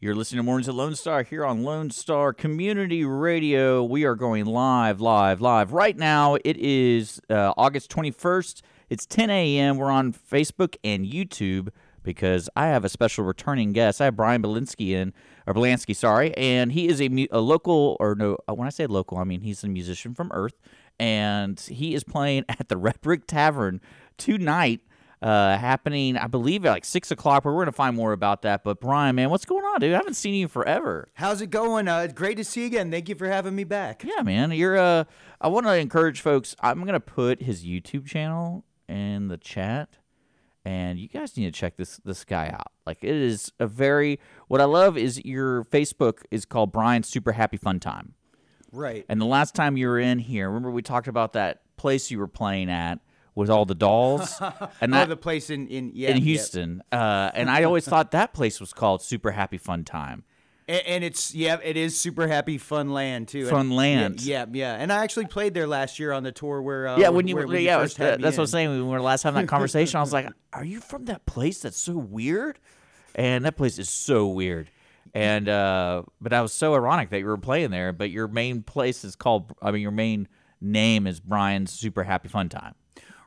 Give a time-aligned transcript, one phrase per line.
[0.00, 3.82] You're listening to Mornings at Lone Star here on Lone Star Community Radio.
[3.82, 5.72] We are going live, live, live.
[5.72, 8.62] Right now, it is uh, August 21st.
[8.90, 9.76] It's 10 a.m.
[9.76, 11.70] We're on Facebook and YouTube
[12.04, 14.00] because I have a special returning guest.
[14.00, 15.12] I have Bryan Belinsky in,
[15.48, 18.70] or Bielanski, sorry, and he is a, mu- a local, or no, uh, when I
[18.70, 20.60] say local, I mean he's a musician from Earth,
[21.00, 23.80] and he is playing at the Red Brick Tavern
[24.16, 24.80] tonight
[25.20, 27.44] uh, happening, I believe, at like six o'clock.
[27.44, 28.62] We're gonna find more about that.
[28.64, 29.94] But Bryan, man, what's going on, dude?
[29.94, 31.08] I haven't seen you forever.
[31.14, 31.88] How's it going?
[31.88, 32.90] Uh, great to see you again.
[32.90, 34.04] Thank you for having me back.
[34.04, 34.52] Yeah, man.
[34.52, 34.78] You're.
[34.78, 35.04] Uh,
[35.40, 36.54] I want to encourage folks.
[36.60, 39.98] I'm gonna put his YouTube channel in the chat,
[40.64, 42.72] and you guys need to check this this guy out.
[42.86, 44.20] Like, it is a very.
[44.46, 48.14] What I love is your Facebook is called Bryan Super Happy Fun Time.
[48.70, 49.04] Right.
[49.08, 52.18] And the last time you were in here, remember we talked about that place you
[52.18, 52.98] were playing at
[53.38, 54.36] with all the dolls,
[54.80, 56.22] and oh, that the place in in yeah, in yeah.
[56.24, 56.82] Houston.
[56.90, 60.24] Uh, and I always thought that place was called Super Happy Fun Time.
[60.66, 63.46] And, and it's yeah, it is super happy fun land too.
[63.46, 64.22] Fun And- land.
[64.22, 67.10] Yeah, yeah, and I actually played there last year on the tour where uh, yeah,
[67.10, 68.52] when you where, yeah, first that's had me what I was in.
[68.52, 68.68] saying.
[68.70, 71.60] When we were last having that conversation, I was like, "Are you from that place
[71.60, 72.58] that's so weird?"
[73.14, 74.70] And that place is so weird.
[75.14, 77.92] And uh, but that was so ironic that you were playing there.
[77.92, 79.54] But your main place is called.
[79.62, 80.26] I mean, your main
[80.60, 82.74] name is Bryan's Super Happy Fun Time.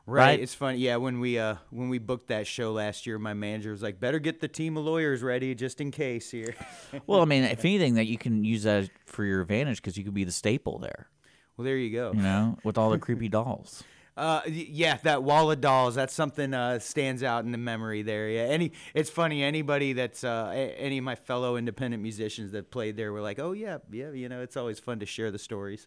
[0.04, 0.24] Right.
[0.26, 0.40] right?
[0.40, 0.78] It's funny.
[0.78, 4.00] Yeah, when we uh when we booked that show last year, my manager was like,
[4.00, 6.54] "Better get the team of lawyers ready just in case here."
[7.06, 10.04] Well, I mean, if anything, that you can use that for your advantage because you
[10.04, 11.08] could be the staple there.
[11.56, 12.12] well, there you go.
[12.12, 13.82] You know, with all the creepy dolls.
[14.14, 15.94] Uh, yeah, that wall of dolls.
[15.94, 18.28] That's something uh, stands out in the memory there.
[18.28, 18.72] Yeah, any.
[18.94, 19.42] It's funny.
[19.42, 23.38] Anybody that's uh, a- any of my fellow independent musicians that played there were like,
[23.38, 25.86] "Oh yeah, yeah." You know, it's always fun to share the stories.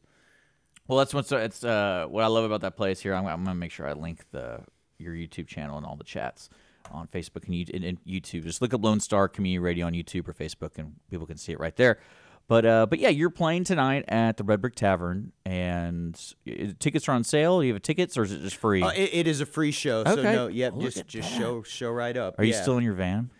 [0.88, 3.14] Well, that's what's it's uh, what I love about that place here.
[3.14, 4.60] I'm, I'm gonna make sure I link the
[4.98, 6.50] your YouTube channel and all the chats
[6.92, 8.44] on Facebook and, You- and, and YouTube.
[8.44, 11.52] Just look up Lone Star Community Radio on YouTube or Facebook, and people can see
[11.52, 12.00] it right there.
[12.48, 16.16] But uh, but yeah, you're playing tonight at the Red Brick Tavern, and
[16.80, 17.60] tickets are on sale.
[17.62, 18.84] Do you have tickets, or is it just free?
[18.84, 21.40] Uh, it, it is a free show, so no, yep, look just just that.
[21.40, 22.36] show show right up.
[22.38, 23.32] are you still in your van?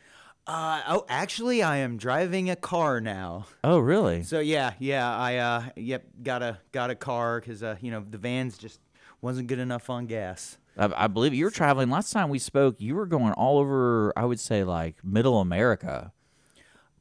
[0.48, 3.48] Uh, oh, actually, I am driving a car now.
[3.64, 4.22] Oh, really?
[4.24, 8.06] So yeah, yeah, I uh, yep, got a got a car because uh, you know,
[8.08, 8.80] the van's just
[9.22, 10.58] wasn't good enough on gas.
[10.78, 11.90] I, I believe you were traveling.
[11.90, 14.14] Last time we spoke, you were going all over.
[14.16, 16.14] I would say like Middle America,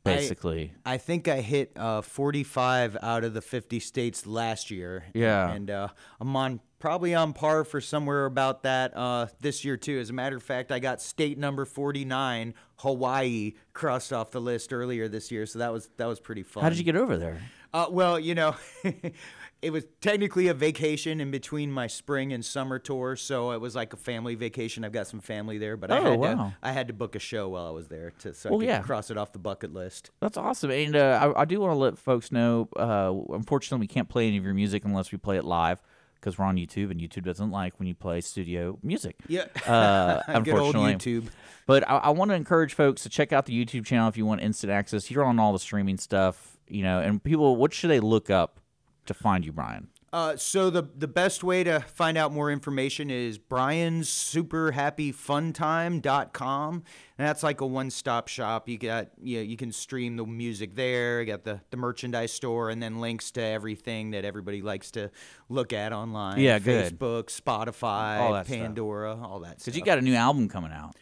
[0.04, 0.72] basically.
[0.84, 5.04] I think I hit uh, 45 out of the 50 states last year.
[5.15, 5.50] Yeah.
[5.50, 5.88] And uh,
[6.20, 9.98] I'm on probably on par for somewhere about that uh, this year too.
[9.98, 14.72] As a matter of fact, I got state number 49, Hawaii, crossed off the list
[14.72, 15.47] earlier this year.
[15.47, 16.62] So that was that was pretty fun.
[16.62, 17.41] How did you get over there?
[17.75, 18.55] Uh, well, you know,
[19.62, 23.75] it was technically a vacation in between my spring and summer tour, so it was
[23.75, 24.85] like a family vacation.
[24.85, 26.34] I've got some family there, but I Oh, had wow.
[26.34, 28.63] to I had to book a show while I was there to so Well, I
[28.63, 28.83] could yeah.
[28.83, 30.11] cross it off the bucket list.
[30.21, 32.69] That's awesome, and uh, I, I do want to let folks know.
[32.77, 35.83] Uh, unfortunately, we can't play any of your music unless we play it live
[36.15, 39.17] because we're on YouTube, and YouTube doesn't like when you play studio music.
[39.29, 41.27] Yeah, Uh, unfortunately, YouTube.
[41.67, 44.25] But I, I want to encourage folks to check out the YouTube channel if you
[44.25, 45.11] want instant access.
[45.11, 47.01] You're on all the streaming stuff, you know.
[47.01, 48.61] And people, what should they look up
[49.07, 49.89] to find you, Bryan?
[50.15, 55.11] Uh, so the the best way to find out more information is Bryan's Super Happy
[55.11, 56.85] Fun Time.com.
[57.19, 58.69] And that's like a one stop shop.
[58.69, 62.33] You got you, know, you can stream the music there, you got the, the merchandise
[62.33, 65.11] store and then links to everything that everybody likes to
[65.49, 66.39] look at online.
[66.39, 66.97] Yeah, good.
[66.97, 68.57] Facebook, Spotify, All that stuff.
[68.57, 69.65] Pandora, all that stuff.
[69.65, 70.95] Because you got a new album coming out.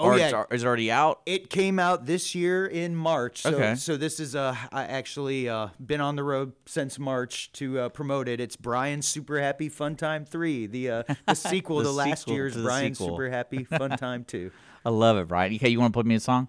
[0.00, 0.42] Oh, or yeah.
[0.42, 1.20] it's, is it already out?
[1.26, 3.42] It came out this year in March.
[3.42, 3.74] So, Okay.
[3.74, 7.88] so this is uh I actually uh been on the road since March to uh,
[7.90, 8.40] promote it.
[8.40, 12.34] It's Bryan's Super Happy Fun Time 3, the uh the sequel The to last sequel
[12.34, 13.14] year's to Bryan's sequel.
[13.16, 14.50] Super Happy Fun Time 2.
[14.84, 15.54] I love it, Bryan.
[15.56, 16.48] Okay, you want to put me a song?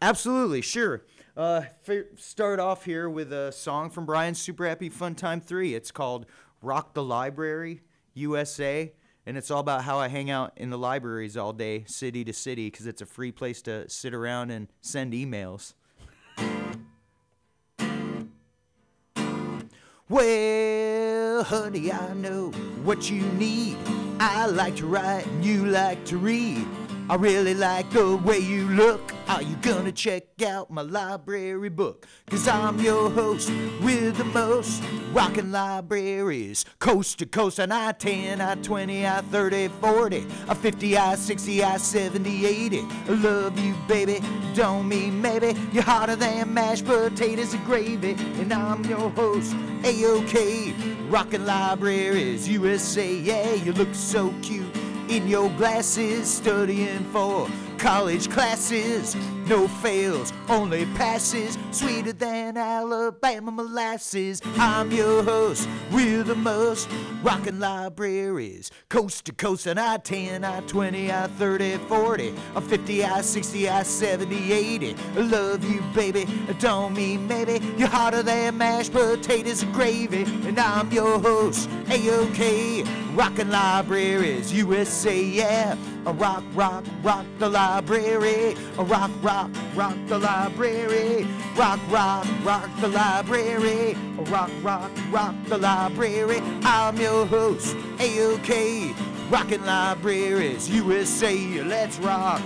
[0.00, 1.04] Absolutely, sure.
[1.36, 5.74] Uh f- start off here with a song from Bryan's Super Happy Fun Time 3.
[5.74, 6.24] It's called
[6.62, 7.82] Rock the Library
[8.14, 8.92] USA.
[9.26, 12.32] And it's all about how I hang out in the libraries all day, city to
[12.32, 15.74] city, because it's a free place to sit around and send emails.
[20.08, 22.50] Well, honey, I know
[22.84, 23.76] what you need.
[24.20, 26.64] I like to write and you like to read.
[27.08, 29.12] I really like the way you look.
[29.28, 32.04] Are you gonna check out my library book?
[32.28, 33.48] Cause I'm your host
[33.80, 34.82] with the most
[35.12, 36.64] rockin' libraries.
[36.80, 41.62] Coast to coast on I 10, I 20, I 30, 40, I 50, I 60,
[41.62, 42.80] I 70, 80.
[42.80, 44.20] I love you, baby.
[44.54, 45.54] Don't mean maybe.
[45.72, 48.16] You're hotter than mashed potatoes and gravy.
[48.40, 49.54] And I'm your host,
[49.84, 50.74] A-OK.
[51.08, 53.14] Rockin' libraries, USA.
[53.14, 57.48] Yeah, you look so cute in your glasses, studying for
[57.78, 59.16] college classes.
[59.46, 64.42] No fails, only passes, sweeter than Alabama molasses.
[64.58, 66.88] I'm your host we're the most
[67.22, 73.04] rockin' libraries, coast to coast, and I 10, I 20, I 30, 40, I 50,
[73.04, 74.96] I 60, I 70, 80.
[75.16, 76.26] I love you, baby.
[76.48, 77.64] I don't mean maybe.
[77.76, 82.84] You're hotter than mashed potatoes and gravy, and I'm your host, A-OK.
[83.14, 85.76] Rockin' libraries, USA, yeah.
[86.04, 88.54] Rock, rock, rock the library.
[88.78, 91.26] A rock, rock, rock rock the library.
[91.56, 93.94] Rock, rock, rock the library.
[94.30, 96.40] Rock, rock, rock the library.
[96.62, 98.94] I'm your host, A-OK.
[99.28, 102.40] Rockin' libraries, USA, let's rock.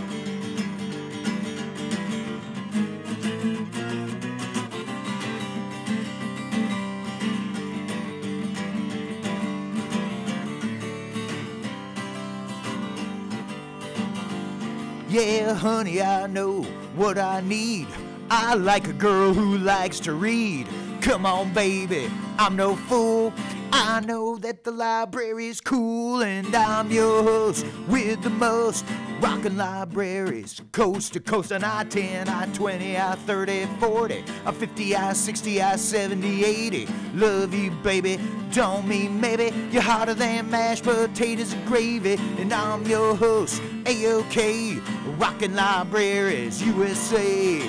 [15.10, 16.62] Yeah, honey, I know
[16.94, 17.88] what I need.
[18.30, 20.68] I like a girl who likes to read.
[21.00, 22.08] Come on, baby,
[22.38, 23.32] I'm no fool.
[23.72, 28.84] I know that the library's cool, and I'm your host with the most
[29.20, 31.50] rockin' libraries, coast to coast.
[31.50, 36.88] And I 10, I 20, I 30, 40, I 50, I 60, I 70, 80.
[37.14, 38.18] Love you, baby.
[38.52, 44.78] Don't mean maybe you're hotter than mashed potatoes and gravy, and I'm your host, A-OK,
[45.20, 47.60] rockin' libraries, USA.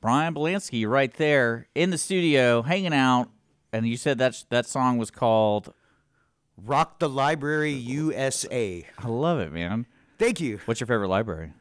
[0.00, 3.30] Bryan Bielanski right there in the studio hanging out.
[3.72, 5.72] And you said that that song was called.
[6.56, 8.86] Rock the Library USA.
[8.98, 9.86] I love it, man.
[10.18, 10.60] Thank you.
[10.64, 11.52] What's your favorite library?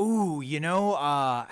[0.00, 1.46] Ooh, you know, uh,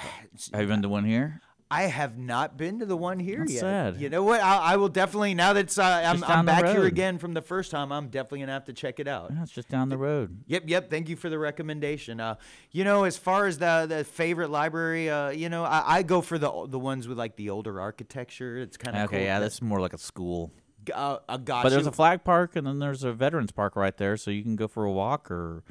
[0.53, 1.41] Have you been to one here?
[1.69, 3.61] I have not been to the one here That's yet.
[3.61, 3.97] sad.
[4.01, 4.41] You know what?
[4.41, 7.73] I, I will definitely now that uh, I'm, I'm back here again from the first
[7.73, 7.91] time.
[7.91, 9.33] I'm definitely gonna have to check it out.
[9.35, 10.45] Yeah, it's just down the road.
[10.47, 10.91] Yep, yep.
[10.91, 12.21] Thank you for the recommendation.
[12.21, 12.37] Uh,
[12.71, 16.21] you know, as far as the the favorite library, uh, you know, I, I go
[16.21, 18.59] for the the ones with like the older architecture.
[18.59, 19.25] It's kind of Okay, cool.
[19.25, 20.53] yeah, that's more like a school.
[20.95, 21.77] uh, I got But you.
[21.77, 24.55] there's a flag park and then there's a veterans park right there, so you can
[24.55, 25.65] go for a walk or.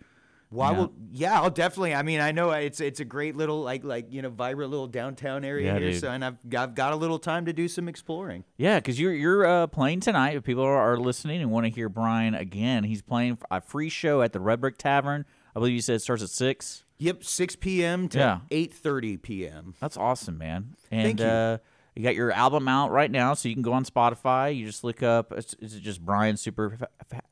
[0.52, 0.78] Well, I Yeah.
[0.80, 1.94] will, yeah, I'll definitely.
[1.96, 4.88] I mean, I know it's it's a great little like like you know vibrant little
[4.88, 5.92] downtown area Yeah, here.
[5.92, 6.02] dude.
[6.02, 8.44] So, and I've got, I've got a little time to do some exploring.
[8.58, 10.36] Yeah, because you're you're uh, playing tonight.
[10.36, 13.90] If people are, are listening and want to hear Brian again, he's playing a free
[13.90, 15.26] show at the Red Brick Tavern.
[15.56, 16.84] I believe you said it starts at six.
[16.98, 18.08] Yep, 6 p.m.
[18.10, 18.40] to Yeah.
[18.52, 19.74] 8:30 p.m.
[19.82, 20.76] That's awesome, man.
[20.92, 21.26] And Thank you.
[21.26, 21.58] Uh,
[21.96, 24.56] you got your album out right now, so you can go on Spotify.
[24.56, 25.32] You just look up.
[25.38, 26.78] Is, it just Bryan Super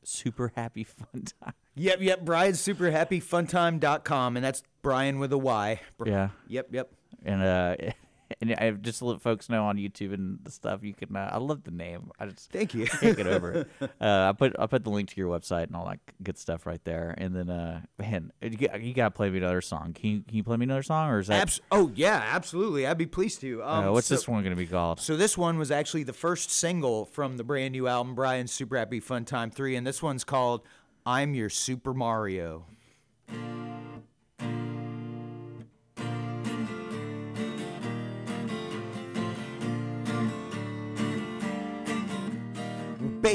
[0.02, 1.52] Super Happy Fun Time?
[1.74, 2.24] Yep, yep.
[2.24, 5.80] Bryan's super happy funtime.com, and that's Bryan with a Y.
[6.04, 6.30] Yeah.
[6.48, 6.90] Yep, yep.
[7.24, 7.76] And uh,
[8.40, 10.82] and I just to let folks know on YouTube and the stuff.
[10.82, 11.14] You can.
[11.14, 12.10] Uh, I love the name.
[12.18, 12.86] I just Thank you.
[12.86, 13.68] can't get over it.
[14.00, 16.66] Uh, I put I put the link to your website and all that good stuff
[16.66, 17.14] right there.
[17.16, 19.92] And then uh, man, you, got- you gotta play me another song.
[19.94, 21.42] Can you can you play me another song or is that?
[21.42, 22.86] Abs- oh yeah, absolutely.
[22.86, 23.62] I'd be pleased to.
[23.62, 25.00] Um, uh, what's so- this one gonna be called?
[25.00, 28.76] So this one was actually the first single from the brand new album, Bryan's Super
[28.76, 30.62] Happy Fun Time 3, and this one's called
[31.06, 32.66] I'm Your Super Mario.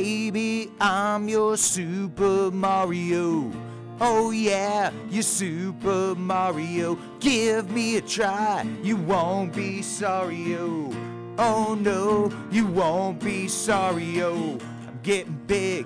[0.01, 3.51] Baby, I'm your Super Mario.
[3.99, 6.97] Oh yeah, you Super Mario.
[7.19, 10.55] Give me a try, you won't be sorry.
[10.55, 10.95] Oh,
[11.37, 14.21] oh no, you won't be sorry.
[14.21, 15.85] Oh, I'm getting big,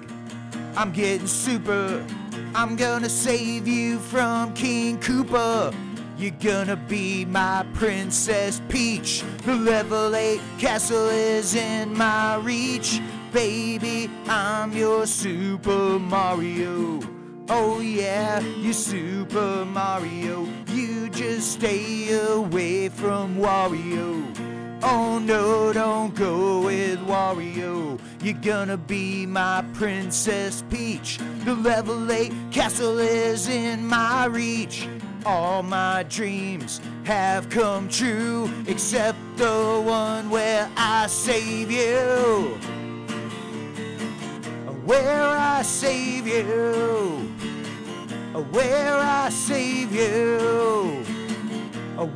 [0.76, 2.06] I'm getting super.
[2.54, 5.74] I'm gonna save you from King Koopa.
[6.20, 9.24] You're gonna be my Princess Peach.
[9.44, 13.02] The level 8 castle is in my reach.
[13.34, 17.00] Baby, I'm your Super Mario.
[17.50, 20.48] Oh yeah, you Super Mario.
[20.68, 24.24] You just stay away from Wario.
[24.84, 28.00] Oh no, don't go with Wario.
[28.22, 31.18] You're gonna be my Princess Peach.
[31.44, 34.88] The level 8 castle is in my reach.
[35.26, 42.60] All my dreams have come true, except the one where I save you.
[44.86, 47.30] Where I save you,
[48.52, 51.04] where I save you,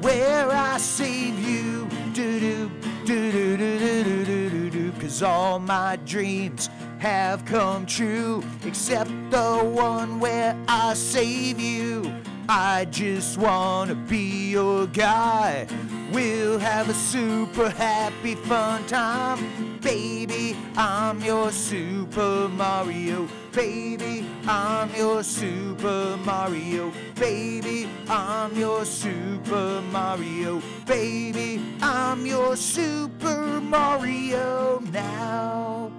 [0.01, 2.71] where I save you, do do
[3.05, 6.69] do do do do do do do cause all my dreams
[6.99, 12.13] have come true, except the one where I save you.
[12.49, 15.67] I just wanna be your guy.
[16.11, 19.79] We'll have a super happy fun time.
[19.81, 23.27] Baby, I'm your Super Mario.
[23.51, 26.93] Baby, I'm your Super Mario.
[27.15, 30.61] Baby, I'm your Super Mario.
[30.85, 35.91] Baby, I'm your Super Mario now.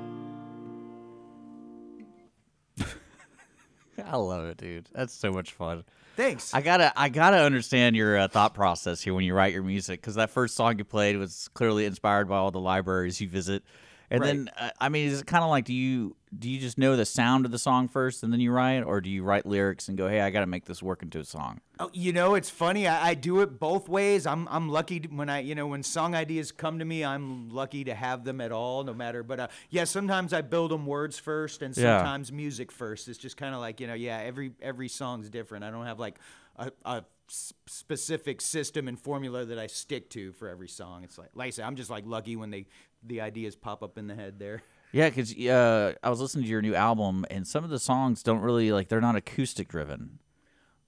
[4.04, 4.88] I love it, dude.
[4.94, 5.84] That's so much fun.
[6.18, 6.52] Thanks.
[6.52, 10.00] I gotta, I gotta understand your uh, thought process here when you write your music,
[10.00, 13.62] because that first song you played was clearly inspired by all the libraries you visit.
[14.10, 14.26] And Right.
[14.28, 16.94] then, uh, I mean, is it kind of like do you do you just know
[16.94, 19.88] the sound of the song first and then you write, or do you write lyrics
[19.88, 21.60] and go, hey, I got to make this work into a song?
[21.80, 22.86] Oh, you know, it's funny.
[22.86, 24.26] I, I do it both ways.
[24.26, 27.04] I'm I'm lucky when I you know when song ideas come to me.
[27.04, 29.22] I'm lucky to have them at all, no matter.
[29.22, 31.98] But uh, yeah, sometimes I build them words first, and Yeah.
[31.98, 33.08] sometimes music first.
[33.08, 34.18] It's just kind of like you know, yeah.
[34.18, 35.64] Every every song's different.
[35.64, 36.18] I don't have like
[36.84, 37.04] a
[37.66, 41.04] specific system and formula that I stick to for every song.
[41.04, 42.66] It's like like I said, I'm just like lucky when they
[43.05, 44.62] the ideas pop up in the head there.
[44.93, 48.23] Yeah, because uh, I was listening to your new album, and some of the songs
[48.23, 50.19] don't really like they're not acoustic driven.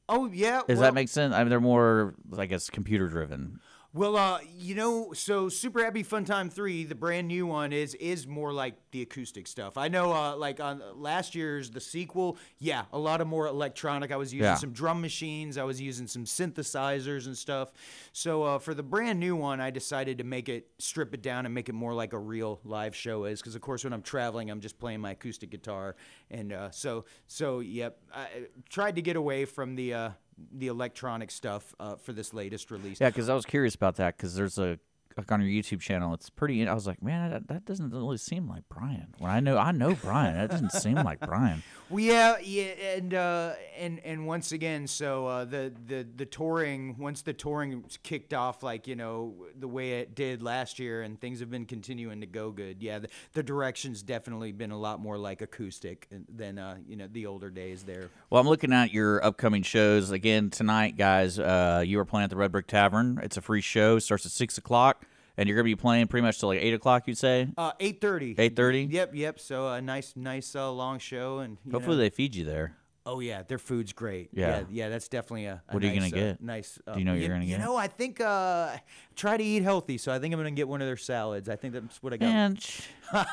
[0.08, 0.62] Oh yeah.
[0.66, 1.34] Does well- that make sense?
[1.34, 3.60] I mean, they're more, I guess, computer driven.
[3.92, 7.94] Well, uh, you know, so Super Happy Fun Time Three, the brand new one, is
[7.96, 9.76] is more like the acoustic stuff.
[9.76, 14.12] I know, uh, like on last year's the sequel, yeah, a lot of more electronic.
[14.12, 14.54] I was using Yeah.
[14.54, 17.72] some drum machines, I was using some synthesizers and stuff.
[18.12, 21.44] So uh, for the brand new one, I decided to make it strip it down
[21.44, 24.02] and make it more like a real live show is, because of course when I'm
[24.02, 25.96] traveling, I'm just playing my acoustic guitar,
[26.30, 28.28] and uh, so so yep, I
[28.68, 30.12] tried to get away from the.
[30.52, 33.00] The electronic stuff uh, for this latest release.
[33.00, 34.78] Yeah, because I was curious about that because there's a
[35.16, 36.66] like on your YouTube channel, it's pretty.
[36.66, 39.14] I was like, man, that, that doesn't really seem like Bryan.
[39.18, 40.34] When I know, I know Bryan.
[40.34, 41.62] That doesn't seem like Bryan.
[41.90, 46.96] Well, yeah, yeah, and uh, and and once again, so uh, the the the touring
[46.98, 51.20] once the touring kicked off, like you know the way it did last year, and
[51.20, 52.80] things have been continuing to go good.
[52.80, 57.08] Yeah, the, the direction's definitely been a lot more like acoustic than uh, you know
[57.10, 58.08] the older days there.
[58.30, 61.40] Well, I'm looking at your upcoming shows again tonight, guys.
[61.40, 63.18] Uh, you are playing at the Red Brick Tavern.
[63.20, 63.98] It's a free show.
[63.98, 65.06] Starts at six o'clock,
[65.36, 67.06] and you're gonna be playing pretty much till like eight o'clock.
[67.06, 68.34] You'd say Uh, eight thirty.
[68.38, 68.82] eight thirty.
[68.90, 69.40] Yep, yep.
[69.40, 72.76] So a nice, nice uh, long show, and Hopefully know- they feed you there.
[73.12, 74.30] Oh yeah, their food's great.
[74.32, 74.58] Yeah.
[74.58, 75.60] yeah, yeah, that's definitely a.
[75.68, 76.42] a What are you nice, gonna uh, get?
[76.42, 76.78] Nice.
[76.86, 77.58] Uh, Do you know what you're gonna get?
[77.58, 78.76] You know, I think uh,
[79.16, 81.48] try to eat healthy, so I think I'm gonna get one of their salads.
[81.48, 82.26] I think that's what I got.
[82.26, 82.58] Man,
[83.12, 83.26] all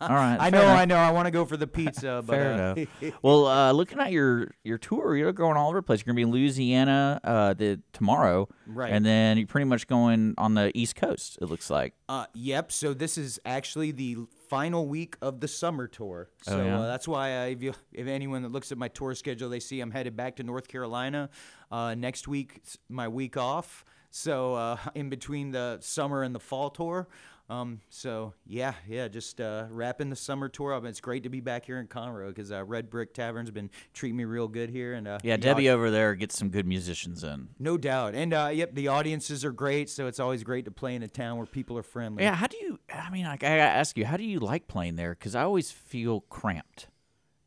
[0.00, 0.38] right.
[0.40, 0.78] I know, enough.
[0.78, 0.96] I know.
[0.96, 3.14] I want to go for the pizza, but Fair uh, enough.
[3.22, 6.00] well, uh, looking at your your tour, you're going all over the place.
[6.00, 8.92] You're gonna be in Louisiana uh, the tomorrow, Right.
[8.92, 11.38] And then you're pretty much going on the East Coast.
[11.42, 11.92] It looks like.
[12.08, 12.72] Uh, yep.
[12.72, 14.16] So this is actually the
[14.48, 16.30] final week of the summer tour.
[16.42, 16.78] So Oh, yeah?
[16.80, 19.60] uh, that's why uh, if you, if anyone that looks at my tour schedule, they
[19.60, 21.28] see I'm headed back to North Carolina
[21.70, 22.62] uh, next week.
[22.88, 23.84] My week off.
[24.10, 27.08] So uh, in between the summer and the fall tour.
[27.50, 30.84] Um, so yeah, yeah, just uh, wrapping the summer tour up.
[30.84, 34.18] It's great to be back here in Conroe because uh, Red Brick Tavern's been treating
[34.18, 34.92] me real good here.
[34.92, 37.48] And uh, Yeah, Debbie over there gets some good musicians in.
[37.58, 38.14] no doubt.
[38.14, 39.88] And uh, yep, the audiences are great.
[39.88, 42.22] So it's always great to play in a town where people are friendly.
[42.22, 42.78] Yeah, how do you?
[42.94, 45.14] I mean, like, I gotta ask you, how do you like playing there?
[45.14, 46.88] Because I always feel cramped,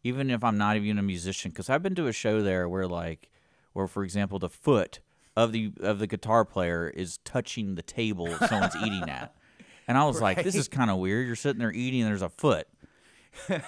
[0.04, 1.52] even if I'm not even a musician.
[1.52, 3.30] Because I've been to a show there where, like,
[3.74, 5.00] where for example, the foot
[5.38, 9.34] of the of the guitar player is touching the table someone's eating at,
[9.92, 11.28] and I was like, this is kind of weird.
[11.28, 12.66] You're sitting there eating, and there's a foot.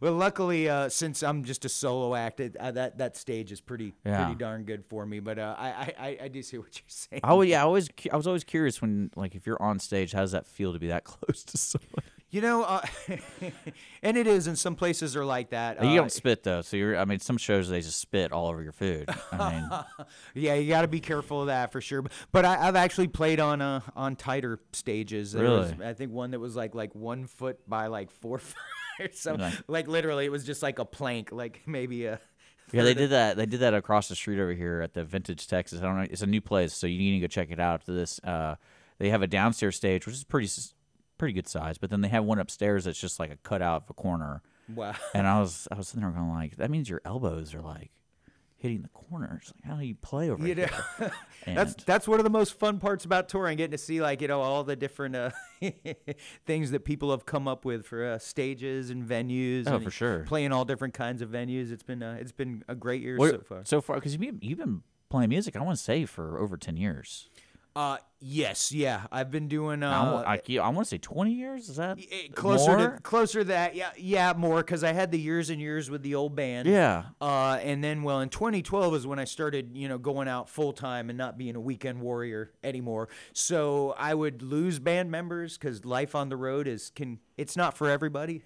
[0.00, 3.60] Well, luckily, uh, since I'm just a solo act, it, uh, that that stage is
[3.60, 4.24] pretty Yeah.
[4.24, 5.18] pretty darn good for me.
[5.20, 7.20] But uh, I, I I- do see what you're saying.
[7.28, 10.20] Would, yeah, I always, I was always curious when, like, if you're on stage, how
[10.20, 12.04] does that feel to be that close to someone?
[12.32, 12.80] You know, uh,
[14.02, 15.82] and it is, and some places are like that.
[15.84, 16.96] you Uh, don't spit though, so you're.
[16.96, 19.08] I mean, some shows they just spit all over your food.
[19.30, 22.02] I mean, yeah, you got to be careful of that for sure.
[22.02, 25.32] But, but I, I've actually played on uh, on tighter stages.
[25.32, 25.86] There was, Really?
[25.86, 28.56] I think one that was like like one foot by like four foot
[28.98, 29.44] or something.
[29.50, 32.18] Like- Like literally, it was just like a plank, like maybe a.
[32.72, 33.36] Yeah, they did that.
[33.36, 35.80] They did that across the street over here at the Vintage Texas.
[35.80, 36.06] I don't know.
[36.10, 37.74] It's a new place, so you need to go check it out.
[37.80, 38.54] After this, uh,
[38.98, 40.48] they have a downstairs stage, which is pretty,
[41.22, 41.78] pretty good size.
[41.78, 44.42] But then they have one upstairs that's just like a cutout of a corner.
[44.74, 44.96] Wow.
[45.14, 47.92] And I was, I was sitting there going like, that means your elbows are like
[48.56, 49.52] hitting the corners.
[49.54, 50.70] Like, how do you play over You here?
[51.46, 54.26] that's that's one of the most fun parts about touring, getting to see like you
[54.26, 55.30] know all the different uh,
[56.44, 59.68] things that people have come up with for uh, stages and venues.
[59.68, 60.24] Oh, and for sure.
[60.24, 61.70] Playing all different kinds of venues.
[61.70, 63.60] It's been uh, it's been a great year so far.
[63.64, 66.76] So far, because you've, you've been playing music, I want to say for over ten
[66.76, 67.28] years.
[67.74, 71.70] Uh, yes, yeah, I've been doing uh, I, I, I want to say twenty years.
[71.70, 72.90] Is that eh, closer more?
[72.90, 73.74] to closer to that.
[73.74, 76.68] Yeah, yeah, more because I had the years and years with the old band.
[76.68, 77.04] Yeah.
[77.20, 80.74] Uh, and then, well, in 2012 is when I started, you know, going out full
[80.74, 83.08] time and not being a weekend warrior anymore.
[83.32, 87.76] So I would lose band members because life on the road is can it's not
[87.76, 88.42] for everybody.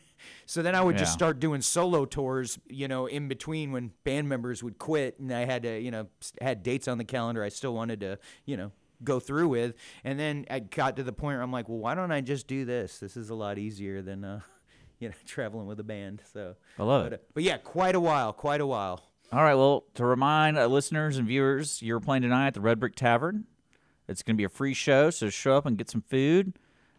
[0.47, 4.29] So then I would just start doing solo tours, you know, in between when band
[4.29, 6.07] members would quit, and I had to, you know,
[6.41, 8.73] had dates on the calendar I still wanted to, you know,
[9.03, 9.75] go through with.
[10.05, 12.47] And then I got to the point where I'm like, well, why don't I just
[12.47, 12.99] do this?
[12.99, 14.41] This is a lot easier than, uh,
[14.99, 16.23] you know, traveling with a band.
[16.33, 17.21] So I love but, it.
[17.21, 19.03] uh, but yeah, quite a while, quite a while.
[19.33, 19.55] All right.
[19.55, 23.45] Well, to remind uh, listeners and viewers, you're playing tonight at the Red Brick Tavern.
[24.09, 26.55] It's going to be a free show, so show up and get some food.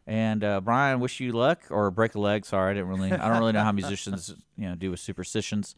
[0.06, 2.46] And uh, Bryan, wish you luck or break a leg.
[2.46, 3.12] Sorry, I didn't really.
[3.12, 5.76] I don't really know how musicians, you know, do with superstitions,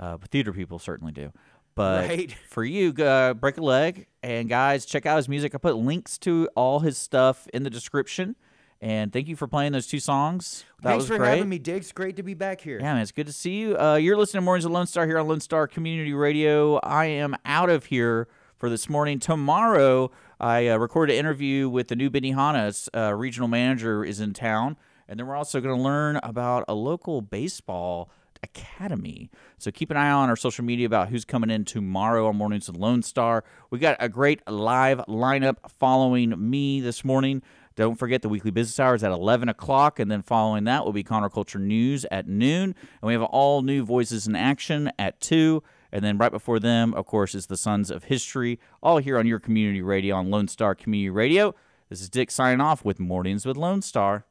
[0.00, 1.32] uh, but theater people certainly do.
[1.76, 2.32] But Right.
[2.50, 4.08] for you, uh, break a leg.
[4.24, 5.54] And guys, check out his music.
[5.54, 8.34] I put links to all his stuff in the description.
[8.80, 10.64] And thank you for playing those two songs.
[10.82, 11.30] That Thanks was for great.
[11.36, 11.92] having me, Diggs.
[11.92, 12.78] Great to be back here.
[12.78, 13.78] Yeah, man, it's good to see you.
[13.78, 16.76] Uh, you're listening to Mornings of Lone Star here on Lone Star Community Radio.
[16.76, 19.18] I am out of here for this morning.
[19.18, 24.34] Tomorrow, I uh, recorded an interview with the new Benihana's uh, regional manager is in
[24.34, 24.76] town,
[25.08, 28.10] and then we're also going to learn about a local baseball
[28.46, 29.30] academy.
[29.58, 32.68] So keep an eye on our social media about who's coming in tomorrow on Mornings
[32.68, 33.44] of Lone Star.
[33.70, 37.42] We got a great live lineup following me this morning.
[37.74, 41.04] Don't forget the weekly business hours at 11 o'clock, and then following that will be
[41.04, 42.74] counterculture news at noon.
[43.02, 45.62] And we have all new voices in action at 2.
[45.92, 49.26] And then right before them, of course, is the Sons of History, all here on
[49.26, 51.54] your community radio on Lone Star Community Radio.
[51.90, 54.24] This is Dick signing off with Mornings with Lone Star.